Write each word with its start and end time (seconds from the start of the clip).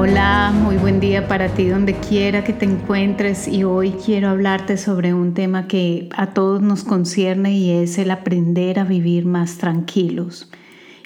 Hola, 0.00 0.52
muy 0.54 0.76
buen 0.76 1.00
día 1.00 1.26
para 1.26 1.48
ti 1.48 1.66
donde 1.66 1.92
quiera 1.94 2.44
que 2.44 2.52
te 2.52 2.64
encuentres 2.64 3.48
y 3.48 3.64
hoy 3.64 3.90
quiero 3.90 4.28
hablarte 4.28 4.76
sobre 4.76 5.12
un 5.12 5.34
tema 5.34 5.66
que 5.66 6.08
a 6.16 6.28
todos 6.28 6.62
nos 6.62 6.84
concierne 6.84 7.58
y 7.58 7.72
es 7.72 7.98
el 7.98 8.12
aprender 8.12 8.78
a 8.78 8.84
vivir 8.84 9.26
más 9.26 9.58
tranquilos. 9.58 10.52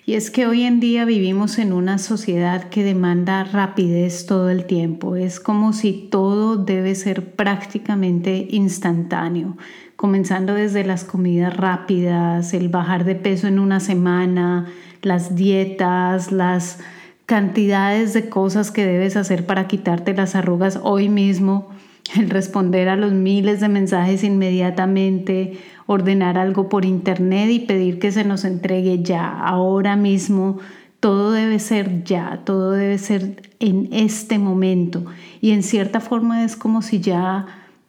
Y 0.05 0.13
es 0.13 0.31
que 0.31 0.47
hoy 0.47 0.65
en 0.65 0.79
día 0.79 1.07
vivimos 1.07 1.59
en 1.59 1.73
una 1.73 1.97
sociedad 1.97 2.69
que 2.69 2.85
demanda 2.85 3.45
rapidez 3.45 4.27
todo 4.27 4.51
el 4.51 4.67
tiempo. 4.67 5.17
Es 5.17 5.41
como 5.41 5.73
si 5.73 6.09
todo 6.11 6.57
debe 6.57 6.95
ser 6.95 7.35
prácticamente 7.35 8.47
instantáneo, 8.51 9.57
comenzando 9.97 10.53
desde 10.53 10.85
las 10.85 11.05
comidas 11.05 11.57
rápidas, 11.57 12.53
el 12.53 12.69
bajar 12.69 13.07
de 13.07 13.15
peso 13.15 13.47
en 13.47 13.59
una 13.59 13.81
semana, 13.81 14.67
las 15.01 15.35
dietas, 15.35 16.31
las 16.31 16.79
cantidades 17.33 18.13
de 18.13 18.29
cosas 18.29 18.71
que 18.71 18.85
debes 18.85 19.17
hacer 19.17 19.47
para 19.47 19.67
quitarte 19.67 20.13
las 20.13 20.35
arrugas 20.35 20.79
hoy 20.83 21.09
mismo, 21.09 21.71
el 22.15 22.29
responder 22.29 22.91
a 22.91 22.97
los 22.97 23.15
miles 23.15 23.59
de 23.61 23.71
mensajes 23.71 24.23
inmediatamente, 24.23 25.57
ordenar 25.87 26.37
algo 26.37 26.69
por 26.69 26.85
internet 26.85 27.49
y 27.51 27.61
pedir 27.61 27.99
que 27.99 28.13
se 28.13 28.25
nos 28.25 28.45
entregue 28.45 29.03
ya, 29.03 29.31
ahora 29.31 29.97
mismo. 29.97 30.59
Todo 31.01 31.33
debe 31.33 31.59
ser 31.59 32.05
ya, 32.05 32.43
todo 32.45 32.73
debe 32.73 32.99
ser 32.99 33.51
en 33.61 33.89
este 33.93 34.39
momento. 34.39 35.03
Y 35.41 35.53
en 35.53 35.63
cierta 35.63 36.01
forma 36.01 36.45
es 36.45 36.55
como 36.55 36.83
si 36.83 37.01
ya 37.01 37.47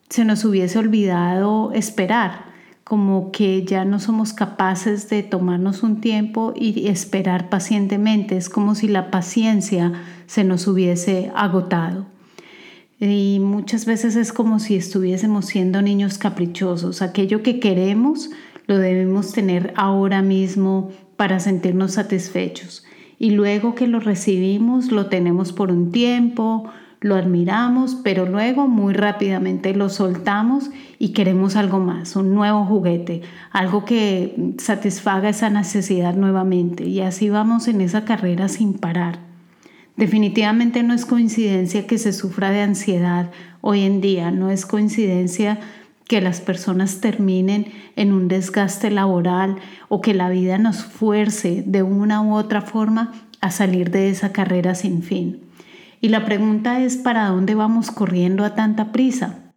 se 0.08 0.24
nos 0.24 0.46
hubiese 0.46 0.80
olvidado 0.80 1.74
esperar 1.74 2.53
como 2.84 3.32
que 3.32 3.64
ya 3.64 3.86
no 3.86 4.00
somos 4.00 4.34
capaces 4.34 5.10
de 5.10 5.24
tomarnos 5.24 5.84
un 5.84 6.02
tiempo 6.02 6.54
y 6.56 6.88
esperar 6.88 7.50
pacientemente. 7.50 8.36
Es 8.36 8.50
como 8.50 8.76
si 8.76 8.88
la 8.88 9.10
paciencia 9.10 9.94
se 10.28 10.44
nos 10.44 10.68
hubiese 10.68 11.32
agotado. 11.36 12.06
Y 13.00 13.40
muchas 13.42 13.86
veces 13.86 14.16
es 14.16 14.32
como 14.32 14.60
si 14.60 14.76
estuviésemos 14.76 15.46
siendo 15.46 15.82
niños 15.82 16.18
caprichosos. 16.18 17.02
Aquello 17.02 17.42
que 17.44 17.60
queremos 17.60 18.30
lo 18.68 18.78
debemos 18.78 19.34
tener 19.34 19.74
ahora 19.76 20.22
mismo 20.22 20.92
para 21.18 21.40
sentirnos 21.40 21.94
satisfechos. 21.94 22.86
Y 23.20 23.32
luego 23.32 23.76
que 23.76 23.88
lo 23.88 24.00
recibimos, 24.00 24.92
lo 24.92 25.08
tenemos 25.08 25.54
por 25.54 25.72
un 25.72 25.92
tiempo, 25.92 26.70
lo 27.04 27.16
admiramos, 27.16 27.96
pero 28.02 28.26
luego 28.26 28.68
muy 28.68 28.94
rápidamente 28.94 29.76
lo 29.76 29.90
soltamos 29.90 30.72
y 30.98 31.10
queremos 31.10 31.58
algo 31.58 31.80
más, 31.80 32.16
un 32.16 32.34
nuevo 32.34 32.66
juguete, 32.66 33.22
algo 33.52 33.84
que 33.84 34.54
satisfaga 34.58 35.28
esa 35.28 35.50
necesidad 35.50 36.16
nuevamente. 36.16 36.86
Y 36.86 37.02
así 37.02 37.30
vamos 37.30 37.68
en 37.68 37.82
esa 37.82 38.06
carrera 38.06 38.48
sin 38.48 38.74
parar. 38.74 39.20
Definitivamente 39.98 40.82
no 40.82 40.94
es 40.94 41.06
coincidencia 41.06 41.86
que 41.86 41.98
se 41.98 42.14
sufra 42.14 42.52
de 42.52 42.62
ansiedad 42.62 43.32
hoy 43.60 43.82
en 43.82 44.00
día, 44.00 44.32
no 44.32 44.50
es 44.50 44.66
coincidencia 44.66 45.60
que 46.08 46.22
las 46.22 46.40
personas 46.40 47.02
terminen 47.02 47.68
en 47.98 48.14
un 48.14 48.30
desgaste 48.30 48.90
laboral 48.92 49.58
o 49.90 50.00
que 50.00 50.14
la 50.14 50.30
vida 50.30 50.58
nos 50.58 50.84
fuerce 50.84 51.64
de 51.68 51.84
una 51.84 52.22
u 52.22 52.34
otra 52.34 52.62
forma 52.62 53.14
a 53.42 53.52
salir 53.52 53.92
de 53.92 54.10
esa 54.10 54.32
carrera 54.32 54.74
sin 54.74 55.04
fin. 55.04 55.42
Y 56.04 56.10
la 56.10 56.26
pregunta 56.26 56.82
es, 56.82 56.98
¿para 56.98 57.30
dónde 57.30 57.56
vamos 57.56 57.90
corriendo 57.90 58.44
a 58.44 58.56
tanta 58.56 58.92
prisa? 58.92 59.54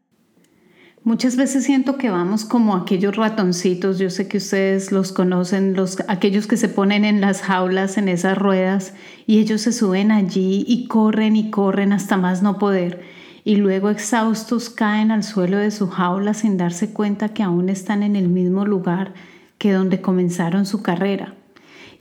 Muchas 1.02 1.34
veces 1.34 1.64
siento 1.64 1.98
que 1.98 2.08
vamos 2.08 2.44
como 2.44 2.76
aquellos 2.76 3.16
ratoncitos, 3.16 3.98
yo 3.98 4.10
sé 4.10 4.28
que 4.28 4.36
ustedes 4.36 4.92
los 4.92 5.10
conocen, 5.10 5.74
los, 5.74 5.98
aquellos 6.06 6.46
que 6.46 6.56
se 6.56 6.68
ponen 6.68 7.04
en 7.04 7.20
las 7.20 7.42
jaulas, 7.42 7.98
en 7.98 8.08
esas 8.08 8.38
ruedas, 8.38 8.94
y 9.26 9.40
ellos 9.40 9.62
se 9.62 9.72
suben 9.72 10.12
allí 10.12 10.64
y 10.68 10.86
corren 10.86 11.34
y 11.34 11.50
corren 11.50 11.92
hasta 11.92 12.16
más 12.16 12.44
no 12.44 12.60
poder, 12.60 13.02
y 13.42 13.56
luego 13.56 13.90
exhaustos 13.90 14.70
caen 14.70 15.10
al 15.10 15.24
suelo 15.24 15.58
de 15.58 15.72
su 15.72 15.88
jaula 15.88 16.32
sin 16.32 16.58
darse 16.58 16.92
cuenta 16.92 17.30
que 17.30 17.42
aún 17.42 17.70
están 17.70 18.04
en 18.04 18.14
el 18.14 18.28
mismo 18.28 18.64
lugar 18.64 19.14
que 19.58 19.72
donde 19.72 20.00
comenzaron 20.00 20.64
su 20.64 20.80
carrera. 20.80 21.34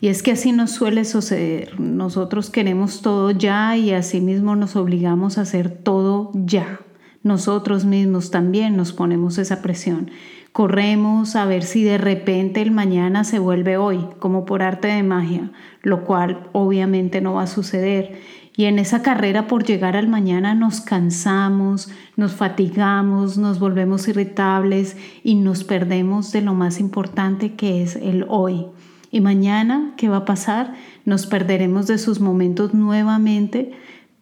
Y 0.01 0.07
es 0.09 0.23
que 0.23 0.31
así 0.31 0.51
nos 0.51 0.72
suele 0.72 1.06
suceder. 1.06 1.79
Nosotros 1.79 2.50
queremos 2.50 3.01
todo 3.01 3.31
ya 3.31 3.78
y 3.78 3.91
así 3.91 4.22
mismo 4.22 4.56
nos 4.56 4.75
obligamos 4.75 5.38
a 5.38 5.41
hacer 5.41 5.69
todo 5.69 6.31
ya. 6.33 6.79
Nosotros 7.23 7.85
mismos 7.85 8.29
también 8.29 8.78
nos 8.78 8.94
ponemos 8.94 9.38
esa 9.38 9.61
presión. 9.61 10.11
Corremos 10.51 11.35
a 11.35 11.45
ver 11.45 11.63
si 11.63 11.84
de 11.84 11.97
repente 11.97 12.61
el 12.61 12.72
mañana 12.72 13.23
se 13.23 13.39
vuelve 13.39 13.78
hoy, 13.78 14.05
como 14.19 14.45
por 14.45 14.61
arte 14.61 14.88
de 14.89 15.03
magia, 15.03 15.51
lo 15.81 16.05
cual 16.05 16.47
obviamente 16.53 17.22
no 17.22 17.34
va 17.34 17.44
a 17.44 17.47
suceder. 17.47 18.22
Y 18.55 18.66
en 18.66 18.79
esa 18.79 19.01
carrera 19.01 19.47
por 19.47 19.66
llegar 19.66 19.97
al 19.97 20.07
mañana 20.07 20.55
nos 20.55 20.81
cansamos, 20.81 21.89
nos 22.16 22.34
fatigamos, 22.34 23.38
nos 23.38 23.59
volvemos 23.59 24.07
irritables 24.07 24.95
y 25.23 25.35
nos 25.35 25.63
perdemos 25.63 26.31
de 26.31 26.41
lo 26.41 26.53
más 26.53 26.79
importante 26.79 27.55
que 27.55 27.81
es 27.81 27.97
el 27.97 28.25
hoy. 28.29 28.67
Y 29.15 29.21
mañana, 29.21 29.93
¿qué 29.95 30.09
va 30.09 30.17
a 30.17 30.25
pasar? 30.25 30.73
Nos 31.05 31.25
perderemos 31.25 31.87
de 31.87 31.99
sus 31.99 32.19
momentos 32.19 32.73
nuevamente 32.73 33.71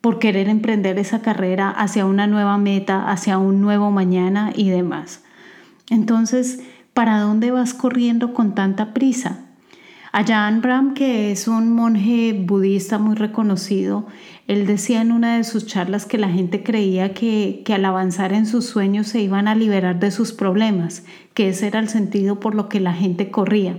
por 0.01 0.19
querer 0.19 0.49
emprender 0.49 0.99
esa 0.99 1.23
carrera 1.23 1.71
hacia 1.71 2.05
una 2.05 2.27
nueva 2.27 2.59
meta, 2.59 3.09
hacia 3.09 3.39
un 3.39 3.59
nuevo 3.59 3.89
mañana 3.89 4.53
y 4.55 4.69
demás. 4.69 5.23
Entonces, 5.89 6.61
¿para 6.93 7.19
dónde 7.21 7.49
vas 7.49 7.73
corriendo 7.73 8.35
con 8.35 8.53
tanta 8.53 8.93
prisa? 8.93 9.39
Ajahn 10.11 10.61
Brahm, 10.61 10.93
que 10.93 11.31
es 11.31 11.47
un 11.47 11.73
monje 11.73 12.33
budista 12.33 12.99
muy 12.99 13.15
reconocido, 13.15 14.05
él 14.45 14.67
decía 14.67 15.01
en 15.01 15.11
una 15.11 15.37
de 15.37 15.43
sus 15.43 15.65
charlas 15.65 16.05
que 16.05 16.19
la 16.19 16.29
gente 16.29 16.61
creía 16.61 17.15
que, 17.15 17.63
que 17.65 17.73
al 17.73 17.85
avanzar 17.85 18.31
en 18.31 18.45
sus 18.45 18.67
sueños 18.67 19.07
se 19.07 19.21
iban 19.21 19.47
a 19.47 19.55
liberar 19.55 19.99
de 19.99 20.11
sus 20.11 20.33
problemas, 20.33 21.03
que 21.33 21.49
ese 21.49 21.65
era 21.65 21.79
el 21.79 21.89
sentido 21.89 22.39
por 22.39 22.53
lo 22.53 22.69
que 22.69 22.79
la 22.79 22.93
gente 22.93 23.31
corría 23.31 23.75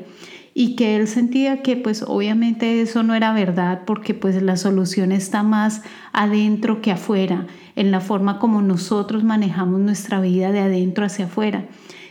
y 0.54 0.76
que 0.76 0.94
él 0.94 1.08
sentía 1.08 1.62
que 1.62 1.76
pues 1.76 2.04
obviamente 2.06 2.80
eso 2.80 3.02
no 3.02 3.14
era 3.14 3.32
verdad 3.34 3.82
porque 3.84 4.14
pues 4.14 4.40
la 4.40 4.56
solución 4.56 5.10
está 5.10 5.42
más 5.42 5.82
adentro 6.12 6.80
que 6.80 6.92
afuera, 6.92 7.46
en 7.74 7.90
la 7.90 8.00
forma 8.00 8.38
como 8.38 8.62
nosotros 8.62 9.24
manejamos 9.24 9.80
nuestra 9.80 10.20
vida 10.20 10.52
de 10.52 10.60
adentro 10.60 11.04
hacia 11.04 11.24
afuera. 11.24 11.66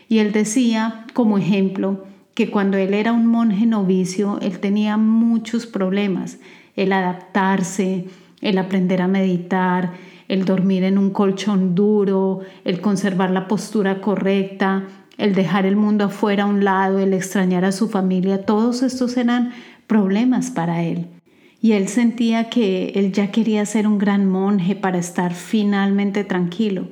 Y 0.09 0.20
él 0.20 0.34
decía 0.34 1.06
como 1.14 1.38
ejemplo 1.38 2.04
que 2.34 2.52
cuando 2.52 2.78
él 2.78 2.94
era 2.94 3.14
un 3.14 3.28
monje 3.28 3.66
novicio, 3.66 4.40
él 4.42 4.60
tenía 4.60 4.98
muchos 4.98 5.66
problemas, 5.66 6.40
el 6.75 6.92
adaptarse, 6.92 8.06
el 8.42 8.58
aprender 8.58 9.02
a 9.02 9.08
meditar, 9.08 9.94
el 10.28 10.46
dormir 10.46 10.84
en 10.84 10.98
un 10.98 11.12
colchón 11.12 11.75
duro, 11.75 12.42
el 12.66 12.81
conservar 12.81 13.31
la 13.31 13.48
postura 13.48 14.02
correcta, 14.02 14.84
el 15.18 15.35
dejar 15.35 15.66
el 15.66 15.75
mundo 15.75 16.06
afuera 16.06 16.44
a 16.44 16.47
un 16.47 16.63
lado, 16.63 17.00
el 17.00 17.13
extrañar 17.13 17.66
a 17.66 17.72
su 17.72 17.90
familia, 17.90 18.46
todos 18.46 18.81
estos 18.81 19.16
eran 19.18 19.51
problemas 19.88 20.51
para 20.51 20.84
él. 20.84 21.07
Y 21.62 21.74
él 21.74 21.88
sentía 21.88 22.50
que 22.50 22.91
él 22.96 23.13
ya 23.13 23.31
quería 23.31 23.66
ser 23.66 23.88
un 23.88 23.97
gran 23.97 24.25
monje 24.25 24.75
para 24.75 24.97
estar 24.97 25.34
finalmente 25.34 26.24
tranquilo. 26.24 26.90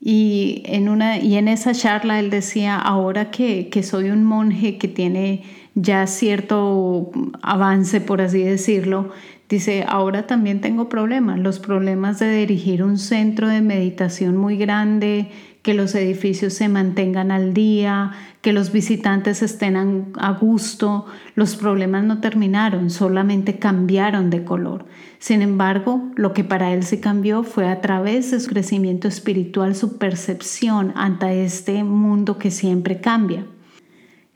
Y 0.00 0.62
en, 0.64 0.88
una, 0.88 1.18
y 1.18 1.36
en 1.36 1.48
esa 1.48 1.74
charla 1.74 2.20
él 2.20 2.30
decía, 2.30 2.76
ahora 2.76 3.30
que, 3.30 3.68
que 3.68 3.82
soy 3.82 4.10
un 4.10 4.24
monje 4.24 4.78
que 4.78 4.88
tiene 4.88 5.42
ya 5.74 6.06
cierto 6.06 7.10
avance, 7.42 8.00
por 8.00 8.20
así 8.20 8.42
decirlo, 8.42 9.10
dice, 9.48 9.84
ahora 9.86 10.26
también 10.26 10.60
tengo 10.60 10.88
problemas, 10.88 11.38
los 11.38 11.58
problemas 11.58 12.18
de 12.18 12.32
dirigir 12.32 12.82
un 12.82 12.98
centro 12.98 13.48
de 13.48 13.60
meditación 13.60 14.36
muy 14.36 14.56
grande, 14.56 15.28
que 15.62 15.74
los 15.74 15.94
edificios 15.94 16.54
se 16.54 16.68
mantengan 16.68 17.30
al 17.30 17.52
día, 17.52 18.12
que 18.40 18.52
los 18.52 18.72
visitantes 18.72 19.42
estén 19.42 20.12
a 20.16 20.32
gusto. 20.32 21.06
Los 21.34 21.56
problemas 21.56 22.04
no 22.04 22.20
terminaron, 22.20 22.90
solamente 22.90 23.58
cambiaron 23.58 24.30
de 24.30 24.44
color. 24.44 24.86
Sin 25.18 25.42
embargo, 25.42 26.10
lo 26.14 26.32
que 26.32 26.44
para 26.44 26.72
él 26.72 26.84
se 26.84 27.00
cambió 27.00 27.42
fue 27.42 27.68
a 27.68 27.80
través 27.80 28.30
de 28.30 28.40
su 28.40 28.48
crecimiento 28.48 29.08
espiritual, 29.08 29.74
su 29.74 29.98
percepción 29.98 30.92
ante 30.94 31.44
este 31.44 31.82
mundo 31.84 32.38
que 32.38 32.50
siempre 32.50 33.00
cambia. 33.00 33.44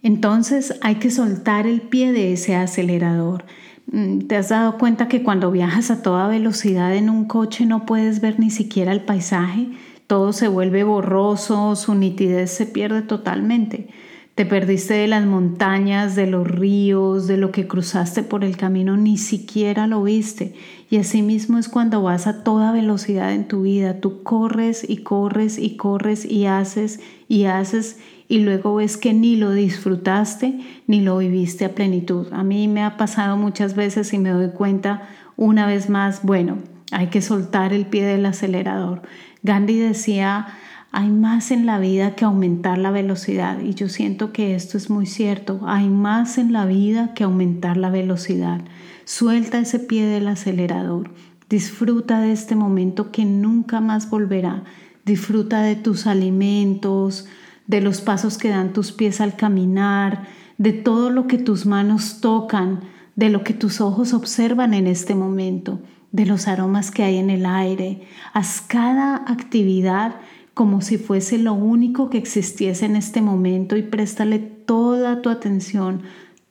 Entonces 0.02 0.74
hay 0.82 0.96
que 0.96 1.10
soltar 1.10 1.66
el 1.66 1.80
pie 1.80 2.12
de 2.12 2.32
ese 2.32 2.56
acelerador. 2.56 3.44
Mm, 3.90 4.26
¿Te 4.26 4.36
has 4.36 4.48
dado 4.48 4.78
cuenta 4.78 5.08
que 5.08 5.22
cuando 5.22 5.52
viajas 5.52 5.90
a 5.90 6.02
toda 6.02 6.26
velocidad 6.26 6.94
en 6.94 7.08
un 7.08 7.26
coche 7.26 7.66
no 7.66 7.86
puedes 7.86 8.20
ver 8.20 8.40
ni 8.40 8.50
siquiera 8.50 8.92
el 8.92 9.02
paisaje? 9.02 9.68
Todo 10.12 10.34
se 10.34 10.46
vuelve 10.46 10.84
borroso, 10.84 11.74
su 11.74 11.94
nitidez 11.94 12.50
se 12.50 12.66
pierde 12.66 13.00
totalmente. 13.00 13.88
Te 14.34 14.44
perdiste 14.44 14.92
de 14.92 15.06
las 15.06 15.24
montañas, 15.24 16.14
de 16.14 16.26
los 16.26 16.46
ríos, 16.46 17.26
de 17.26 17.38
lo 17.38 17.50
que 17.50 17.66
cruzaste 17.66 18.22
por 18.22 18.44
el 18.44 18.58
camino, 18.58 18.98
ni 18.98 19.16
siquiera 19.16 19.86
lo 19.86 20.02
viste. 20.02 20.54
Y 20.90 20.98
así 20.98 21.22
mismo 21.22 21.56
es 21.56 21.70
cuando 21.70 22.02
vas 22.02 22.26
a 22.26 22.44
toda 22.44 22.72
velocidad 22.72 23.32
en 23.32 23.48
tu 23.48 23.62
vida. 23.62 24.00
Tú 24.00 24.22
corres 24.22 24.84
y 24.86 24.98
corres 24.98 25.58
y 25.58 25.78
corres 25.78 26.30
y 26.30 26.44
haces 26.44 27.00
y 27.26 27.44
haces 27.44 27.98
y 28.28 28.40
luego 28.40 28.74
ves 28.74 28.98
que 28.98 29.14
ni 29.14 29.36
lo 29.36 29.50
disfrutaste 29.52 30.60
ni 30.86 31.00
lo 31.00 31.16
viviste 31.16 31.64
a 31.64 31.74
plenitud. 31.74 32.26
A 32.34 32.44
mí 32.44 32.68
me 32.68 32.82
ha 32.82 32.98
pasado 32.98 33.38
muchas 33.38 33.74
veces 33.74 34.12
y 34.12 34.18
me 34.18 34.28
doy 34.28 34.50
cuenta 34.50 35.08
una 35.38 35.66
vez 35.66 35.88
más, 35.88 36.22
bueno, 36.22 36.58
hay 36.90 37.06
que 37.06 37.22
soltar 37.22 37.72
el 37.72 37.86
pie 37.86 38.04
del 38.04 38.26
acelerador. 38.26 39.00
Gandhi 39.42 39.78
decía, 39.78 40.46
hay 40.92 41.10
más 41.10 41.50
en 41.50 41.64
la 41.64 41.78
vida 41.78 42.14
que 42.14 42.24
aumentar 42.24 42.78
la 42.78 42.90
velocidad 42.90 43.60
y 43.60 43.74
yo 43.74 43.88
siento 43.88 44.32
que 44.32 44.54
esto 44.54 44.76
es 44.76 44.90
muy 44.90 45.06
cierto. 45.06 45.60
Hay 45.64 45.88
más 45.88 46.38
en 46.38 46.52
la 46.52 46.66
vida 46.66 47.14
que 47.14 47.24
aumentar 47.24 47.76
la 47.76 47.90
velocidad. 47.90 48.60
Suelta 49.04 49.58
ese 49.58 49.78
pie 49.78 50.04
del 50.04 50.28
acelerador. 50.28 51.10
Disfruta 51.48 52.20
de 52.20 52.32
este 52.32 52.54
momento 52.56 53.10
que 53.10 53.24
nunca 53.24 53.80
más 53.80 54.10
volverá. 54.10 54.64
Disfruta 55.04 55.62
de 55.62 55.76
tus 55.76 56.06
alimentos, 56.06 57.26
de 57.66 57.80
los 57.80 58.00
pasos 58.00 58.38
que 58.38 58.50
dan 58.50 58.72
tus 58.72 58.92
pies 58.92 59.20
al 59.20 59.34
caminar, 59.34 60.28
de 60.58 60.72
todo 60.72 61.10
lo 61.10 61.26
que 61.26 61.38
tus 61.38 61.66
manos 61.66 62.20
tocan, 62.20 62.80
de 63.16 63.30
lo 63.30 63.44
que 63.44 63.54
tus 63.54 63.80
ojos 63.80 64.12
observan 64.12 64.74
en 64.74 64.86
este 64.86 65.14
momento, 65.14 65.80
de 66.12 66.26
los 66.26 66.46
aromas 66.46 66.90
que 66.90 67.02
hay 67.02 67.16
en 67.16 67.30
el 67.30 67.46
aire. 67.46 68.02
Haz 68.32 68.60
cada 68.60 69.16
actividad 69.16 70.16
como 70.54 70.82
si 70.82 70.98
fuese 70.98 71.38
lo 71.38 71.54
único 71.54 72.10
que 72.10 72.18
existiese 72.18 72.84
en 72.84 72.96
este 72.96 73.22
momento 73.22 73.76
y 73.76 73.82
préstale 73.82 74.38
toda 74.38 75.22
tu 75.22 75.30
atención, 75.30 76.02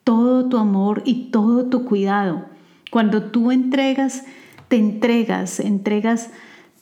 todo 0.04 0.50
tu 0.50 0.58
amor 0.58 1.04
y 1.06 1.30
todo 1.30 1.68
tu 1.68 1.86
cuidado. 1.86 2.46
Cuando 2.90 3.24
tú 3.24 3.52
entregas, 3.52 4.24
te 4.68 4.78
entregas, 4.78 5.60
entregas 5.60 6.32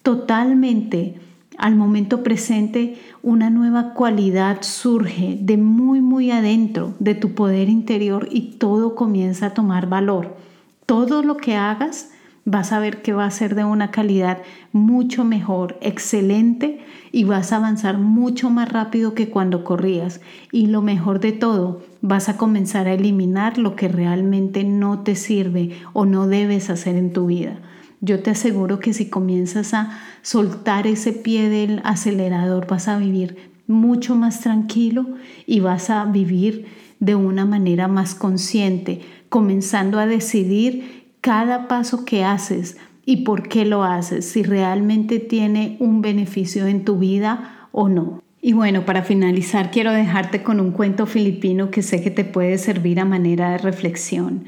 totalmente 0.01 1.19
al 1.57 1.75
momento 1.75 2.23
presente, 2.23 2.97
una 3.21 3.49
nueva 3.49 3.93
cualidad 3.93 4.61
surge 4.61 5.37
de 5.41 5.57
muy, 5.57 5.99
muy 5.99 6.31
adentro 6.31 6.93
de 6.99 7.15
tu 7.15 7.35
poder 7.35 7.67
interior 7.67 8.29
y 8.31 8.53
todo 8.53 8.95
comienza 8.95 9.47
a 9.47 9.53
tomar 9.53 9.89
valor. 9.89 10.37
Todo 10.85 11.21
lo 11.21 11.35
que 11.35 11.55
hagas 11.57 12.11
vas 12.45 12.71
a 12.71 12.79
ver 12.79 13.01
que 13.01 13.13
va 13.13 13.25
a 13.25 13.31
ser 13.31 13.55
de 13.55 13.63
una 13.63 13.91
calidad 13.91 14.39
mucho 14.71 15.23
mejor, 15.23 15.77
excelente 15.81 16.79
y 17.11 17.23
vas 17.23 17.51
a 17.51 17.57
avanzar 17.57 17.97
mucho 17.97 18.49
más 18.49 18.71
rápido 18.71 19.13
que 19.13 19.29
cuando 19.29 19.63
corrías. 19.63 20.21
Y 20.51 20.67
lo 20.67 20.81
mejor 20.81 21.19
de 21.19 21.31
todo, 21.31 21.81
vas 22.01 22.29
a 22.29 22.37
comenzar 22.37 22.87
a 22.87 22.93
eliminar 22.93 23.57
lo 23.57 23.75
que 23.75 23.87
realmente 23.87 24.63
no 24.63 24.99
te 24.99 25.15
sirve 25.15 25.71
o 25.93 26.05
no 26.05 26.27
debes 26.27 26.69
hacer 26.69 26.95
en 26.95 27.13
tu 27.13 27.27
vida. 27.27 27.59
Yo 28.01 28.21
te 28.21 28.31
aseguro 28.31 28.79
que 28.79 28.93
si 28.93 29.09
comienzas 29.09 29.73
a 29.73 29.99
soltar 30.21 30.87
ese 30.87 31.11
pie 31.11 31.49
del 31.49 31.81
acelerador 31.83 32.65
vas 32.67 32.87
a 32.87 32.97
vivir 32.97 33.51
mucho 33.67 34.15
más 34.15 34.39
tranquilo 34.39 35.05
y 35.45 35.59
vas 35.59 35.89
a 35.89 36.05
vivir 36.05 36.65
de 36.99 37.15
una 37.15 37.45
manera 37.45 37.87
más 37.87 38.15
consciente, 38.15 39.01
comenzando 39.29 39.99
a 39.99 40.05
decidir 40.05 40.98
cada 41.21 41.67
paso 41.67 42.05
que 42.05 42.23
haces 42.23 42.77
y 43.05 43.17
por 43.23 43.47
qué 43.47 43.65
lo 43.65 43.83
haces, 43.83 44.25
si 44.29 44.43
realmente 44.43 45.19
tiene 45.19 45.77
un 45.79 46.01
beneficio 46.01 46.67
en 46.67 46.85
tu 46.85 46.97
vida 46.97 47.67
o 47.71 47.89
no. 47.89 48.21
Y 48.41 48.53
bueno, 48.53 48.85
para 48.85 49.03
finalizar 49.03 49.71
quiero 49.71 49.91
dejarte 49.91 50.43
con 50.43 50.59
un 50.59 50.71
cuento 50.71 51.05
filipino 51.05 51.71
que 51.71 51.81
sé 51.81 52.01
que 52.01 52.11
te 52.11 52.23
puede 52.23 52.57
servir 52.57 52.99
a 52.99 53.05
manera 53.05 53.51
de 53.51 53.57
reflexión. 53.57 54.45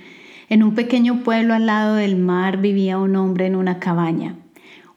En 0.47 0.63
un 0.63 0.75
pequeño 0.75 1.23
pueblo 1.23 1.53
al 1.53 1.65
lado 1.65 1.95
del 1.95 2.17
mar 2.17 2.57
vivía 2.57 2.97
un 2.97 3.15
hombre 3.15 3.47
en 3.47 3.55
una 3.55 3.79
cabaña. 3.79 4.35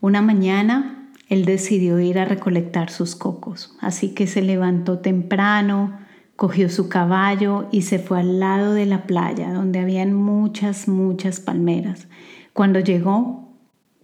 Una 0.01 0.21
mañana 0.21 1.09
él 1.29 1.45
decidió 1.45 1.99
ir 2.01 2.19
a 2.19 2.25
recolectar 2.25 2.91
sus 2.91 3.17
cocos, 3.17 3.75
así 3.81 4.11
que 4.15 4.27
se 4.27 4.43
levantó 4.43 4.99
temprano, 4.99 5.99
Cogió 6.37 6.69
su 6.69 6.89
caballo 6.89 7.69
y 7.71 7.83
se 7.83 7.99
fue 7.99 8.21
al 8.21 8.41
lado 8.41 8.75
de 8.75 8.87
la 8.87 9.05
playa, 9.07 9.53
donde 9.53 9.79
habían 9.79 10.13
muchas, 10.13 10.89
muchas 10.89 11.41
palmeras. 11.41 12.09
Cuando 12.53 12.81
llegó, 12.81 13.49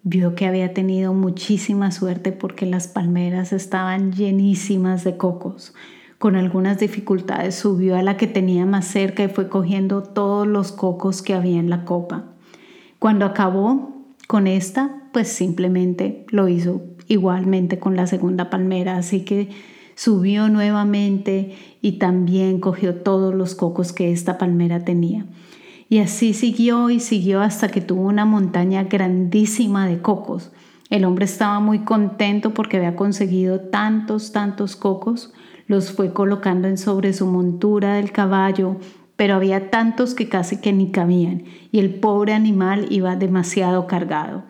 vio 0.03 0.35
que 0.35 0.47
había 0.47 0.73
tenido 0.73 1.13
muchísima 1.13 1.91
suerte 1.91 2.33
porque 2.33 2.67
las 2.67 2.89
palmeras 2.89 3.53
estaban 3.53 4.13
llenísimas 4.13 5.05
de 5.05 5.17
cocos. 5.17 5.75
Con 6.19 6.37
algunas 6.37 6.79
dificultades 6.79 7.55
subió 7.55 7.97
a 7.97 8.03
la 8.03 8.17
que 8.17 8.27
tenía 8.27 8.67
más 8.67 8.85
cerca 8.87 9.25
y 9.25 9.29
fue 9.29 9.49
cogiendo 9.49 10.03
todos 10.03 10.47
los 10.47 10.71
cocos 10.71 11.23
que 11.23 11.35
había 11.35 11.59
en 11.59 11.71
la 11.71 11.85
copa. 11.85 12.27
Cuando 12.99 13.25
acabó 13.25 14.05
con 14.29 14.47
esta, 14.47 15.03
pues 15.13 15.29
simplemente 15.29 16.27
lo 16.29 16.49
hizo 16.49 16.83
igualmente 17.09 17.79
con 17.79 17.97
la 17.97 18.07
segunda 18.07 18.51
palmera, 18.51 18.97
así 18.97 19.25
que 19.25 19.49
subió 20.01 20.49
nuevamente 20.49 21.55
y 21.83 21.99
también 21.99 22.59
cogió 22.59 22.95
todos 22.95 23.35
los 23.35 23.55
cocos 23.55 23.93
que 23.93 24.13
esta 24.13 24.39
palmera 24.39 24.83
tenía. 24.83 25.27
Y 25.91 25.99
así 25.99 26.33
siguió 26.33 26.89
y 26.89 27.01
siguió 27.01 27.43
hasta 27.43 27.69
que 27.69 27.83
tuvo 27.83 28.09
una 28.09 28.25
montaña 28.25 28.85
grandísima 28.85 29.87
de 29.87 30.01
cocos. 30.01 30.53
El 30.89 31.05
hombre 31.05 31.27
estaba 31.27 31.61
muy 31.61 31.81
contento 31.81 32.55
porque 32.55 32.79
había 32.79 32.97
conseguido 32.97 33.61
tantos, 33.61 34.33
tantos 34.33 34.75
cocos. 34.75 35.35
Los 35.67 35.93
fue 35.93 36.15
colocando 36.15 36.67
en 36.67 36.79
sobre 36.79 37.13
su 37.13 37.27
montura 37.27 37.97
del 37.97 38.11
caballo, 38.11 38.77
pero 39.17 39.35
había 39.35 39.69
tantos 39.69 40.15
que 40.15 40.31
casi 40.31 40.63
que 40.63 40.73
ni 40.73 40.93
cabían 40.93 41.45
y 41.73 41.79
el 41.79 41.97
pobre 41.97 42.33
animal 42.33 42.87
iba 42.89 43.17
demasiado 43.17 43.87
cargado. 43.87 44.50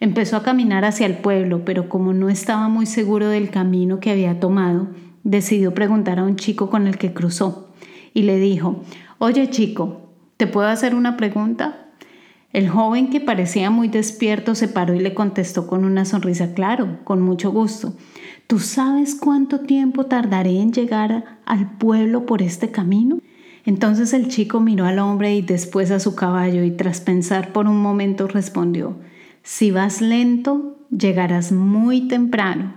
Empezó 0.00 0.38
a 0.38 0.42
caminar 0.42 0.86
hacia 0.86 1.06
el 1.06 1.18
pueblo, 1.18 1.64
pero 1.64 1.90
como 1.90 2.14
no 2.14 2.30
estaba 2.30 2.68
muy 2.68 2.86
seguro 2.86 3.28
del 3.28 3.50
camino 3.50 4.00
que 4.00 4.10
había 4.10 4.40
tomado, 4.40 4.88
decidió 5.24 5.74
preguntar 5.74 6.18
a 6.18 6.24
un 6.24 6.36
chico 6.36 6.70
con 6.70 6.86
el 6.86 6.96
que 6.96 7.12
cruzó 7.12 7.70
y 8.14 8.22
le 8.22 8.38
dijo, 8.38 8.82
Oye 9.18 9.50
chico, 9.50 10.10
¿te 10.38 10.46
puedo 10.46 10.68
hacer 10.68 10.94
una 10.94 11.18
pregunta? 11.18 11.90
El 12.52 12.68
joven 12.70 13.10
que 13.10 13.20
parecía 13.20 13.70
muy 13.70 13.88
despierto 13.88 14.54
se 14.54 14.66
paró 14.66 14.94
y 14.94 15.00
le 15.00 15.12
contestó 15.12 15.66
con 15.66 15.84
una 15.84 16.06
sonrisa, 16.06 16.54
claro, 16.54 16.98
con 17.04 17.20
mucho 17.20 17.52
gusto. 17.52 17.92
¿Tú 18.46 18.58
sabes 18.58 19.14
cuánto 19.14 19.60
tiempo 19.60 20.06
tardaré 20.06 20.60
en 20.60 20.72
llegar 20.72 21.38
al 21.44 21.76
pueblo 21.76 22.26
por 22.26 22.42
este 22.42 22.70
camino? 22.70 23.18
Entonces 23.66 24.14
el 24.14 24.28
chico 24.28 24.58
miró 24.58 24.86
al 24.86 24.98
hombre 24.98 25.34
y 25.34 25.42
después 25.42 25.90
a 25.90 26.00
su 26.00 26.16
caballo 26.16 26.64
y 26.64 26.70
tras 26.70 27.00
pensar 27.00 27.52
por 27.52 27.68
un 27.68 27.80
momento 27.80 28.26
respondió, 28.26 28.96
si 29.42 29.70
vas 29.70 30.00
lento, 30.00 30.78
llegarás 30.90 31.52
muy 31.52 32.08
temprano, 32.08 32.74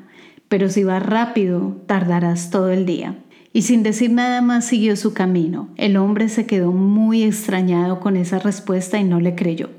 pero 0.48 0.70
si 0.70 0.84
vas 0.84 1.06
rápido, 1.06 1.78
tardarás 1.88 2.50
todo 2.50 2.70
el 2.70 2.86
día. 2.86 3.20
Y 3.52 3.64
sin 3.64 3.84
decir 3.84 4.12
nada 4.12 4.42
más 4.42 4.66
siguió 4.66 4.96
su 4.96 5.14
camino. 5.14 5.70
El 5.78 5.98
hombre 5.98 6.30
se 6.30 6.48
quedó 6.48 6.72
muy 6.72 7.24
extrañado 7.24 8.00
con 8.00 8.18
esa 8.18 8.40
respuesta 8.40 8.98
y 8.98 9.04
no 9.04 9.20
le 9.20 9.36
creyó. 9.36 9.70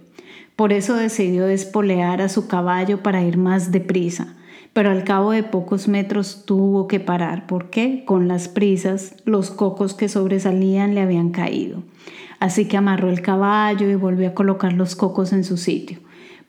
Por 0.56 0.72
eso 0.72 0.94
decidió 0.94 1.46
despolear 1.46 2.20
a 2.20 2.28
su 2.28 2.46
caballo 2.46 3.02
para 3.02 3.24
ir 3.24 3.36
más 3.36 3.72
deprisa. 3.72 4.36
Pero 4.72 4.90
al 4.90 5.04
cabo 5.04 5.32
de 5.32 5.42
pocos 5.42 5.88
metros 5.88 6.44
tuvo 6.44 6.86
que 6.86 7.00
parar 7.00 7.46
porque, 7.46 8.04
con 8.04 8.28
las 8.28 8.48
prisas, 8.48 9.16
los 9.24 9.50
cocos 9.50 9.94
que 9.94 10.08
sobresalían 10.08 10.94
le 10.94 11.00
habían 11.00 11.30
caído. 11.30 11.82
Así 12.40 12.66
que 12.66 12.76
amarró 12.76 13.08
el 13.08 13.22
caballo 13.22 13.88
y 13.88 13.94
volvió 13.94 14.28
a 14.28 14.34
colocar 14.34 14.72
los 14.72 14.94
cocos 14.96 15.32
en 15.32 15.44
su 15.44 15.56
sitio. 15.56 15.98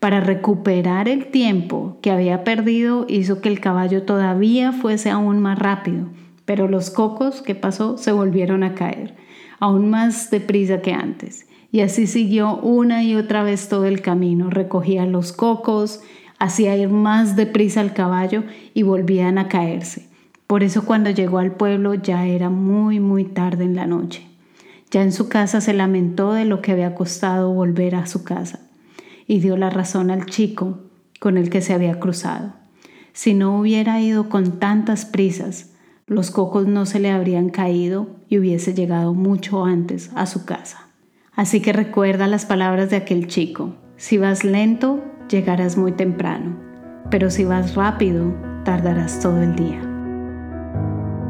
Para 0.00 0.20
recuperar 0.20 1.08
el 1.08 1.26
tiempo 1.26 1.96
que 2.02 2.10
había 2.10 2.44
perdido 2.44 3.06
hizo 3.08 3.40
que 3.40 3.48
el 3.48 3.60
caballo 3.60 4.02
todavía 4.02 4.72
fuese 4.72 5.08
aún 5.10 5.40
más 5.40 5.58
rápido, 5.58 6.08
pero 6.44 6.68
los 6.68 6.90
cocos 6.90 7.40
que 7.40 7.54
pasó 7.54 7.96
se 7.96 8.12
volvieron 8.12 8.62
a 8.62 8.74
caer, 8.74 9.14
aún 9.58 9.88
más 9.88 10.30
deprisa 10.30 10.82
que 10.82 10.92
antes. 10.92 11.46
Y 11.72 11.80
así 11.80 12.06
siguió 12.06 12.56
una 12.58 13.04
y 13.04 13.16
otra 13.16 13.42
vez 13.42 13.68
todo 13.68 13.86
el 13.86 14.02
camino, 14.02 14.50
recogía 14.50 15.06
los 15.06 15.32
cocos, 15.32 16.00
hacía 16.38 16.76
ir 16.76 16.90
más 16.90 17.34
deprisa 17.34 17.80
al 17.80 17.94
caballo 17.94 18.44
y 18.74 18.82
volvían 18.82 19.38
a 19.38 19.48
caerse. 19.48 20.08
Por 20.46 20.62
eso 20.62 20.84
cuando 20.84 21.10
llegó 21.10 21.38
al 21.38 21.52
pueblo 21.52 21.94
ya 21.94 22.26
era 22.26 22.50
muy, 22.50 23.00
muy 23.00 23.24
tarde 23.24 23.64
en 23.64 23.74
la 23.74 23.86
noche. 23.86 24.26
Ya 24.90 25.02
en 25.02 25.10
su 25.10 25.28
casa 25.28 25.60
se 25.60 25.72
lamentó 25.72 26.34
de 26.34 26.44
lo 26.44 26.60
que 26.60 26.72
había 26.72 26.94
costado 26.94 27.52
volver 27.52 27.96
a 27.96 28.06
su 28.06 28.22
casa 28.22 28.65
y 29.26 29.40
dio 29.40 29.56
la 29.56 29.70
razón 29.70 30.10
al 30.10 30.26
chico 30.26 30.80
con 31.20 31.36
el 31.36 31.50
que 31.50 31.60
se 31.60 31.74
había 31.74 31.98
cruzado. 31.98 32.54
Si 33.12 33.34
no 33.34 33.58
hubiera 33.58 34.00
ido 34.00 34.28
con 34.28 34.58
tantas 34.58 35.06
prisas, 35.06 35.72
los 36.06 36.30
cocos 36.30 36.66
no 36.66 36.86
se 36.86 37.00
le 37.00 37.10
habrían 37.10 37.48
caído 37.48 38.08
y 38.28 38.38
hubiese 38.38 38.74
llegado 38.74 39.14
mucho 39.14 39.64
antes 39.64 40.10
a 40.14 40.26
su 40.26 40.44
casa. 40.44 40.88
Así 41.34 41.60
que 41.60 41.72
recuerda 41.72 42.26
las 42.26 42.46
palabras 42.46 42.90
de 42.90 42.96
aquel 42.96 43.26
chico. 43.26 43.74
Si 43.96 44.18
vas 44.18 44.44
lento, 44.44 45.02
llegarás 45.28 45.76
muy 45.76 45.92
temprano, 45.92 46.56
pero 47.10 47.30
si 47.30 47.44
vas 47.44 47.74
rápido, 47.74 48.34
tardarás 48.64 49.20
todo 49.20 49.42
el 49.42 49.56
día. 49.56 49.85